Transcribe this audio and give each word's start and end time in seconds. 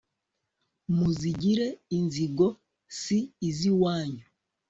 muzigire 0.95 1.67
inzigo 1.97 2.47
si 2.99 3.17
iz'iwanyu 3.49 4.25